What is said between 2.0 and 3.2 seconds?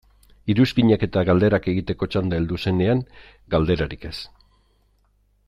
txanda heldu zenean,